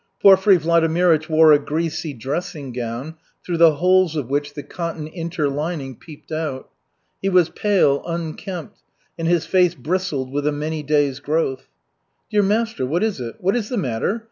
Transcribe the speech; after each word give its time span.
Porfiry 0.19 0.57
Vladimirych 0.57 1.29
wore 1.29 1.51
a 1.53 1.59
greasy 1.59 2.11
dressing 2.11 2.71
gown, 2.71 3.13
through 3.45 3.57
the 3.57 3.75
holes 3.75 4.15
of 4.15 4.31
which 4.31 4.55
the 4.55 4.63
cotton 4.63 5.05
interlining 5.05 5.95
peeped 5.95 6.31
out. 6.31 6.71
He 7.21 7.29
was 7.29 7.49
pale, 7.49 8.01
unkempt, 8.07 8.81
and 9.19 9.27
his 9.27 9.45
face 9.45 9.75
bristled 9.75 10.31
with 10.31 10.47
a 10.47 10.51
many 10.51 10.81
days' 10.81 11.19
growth. 11.19 11.67
"Dear 12.31 12.41
master, 12.41 12.83
what 12.83 13.03
is 13.03 13.19
it? 13.21 13.35
What 13.41 13.55
is 13.55 13.69
the 13.69 13.77
matter?" 13.77 14.19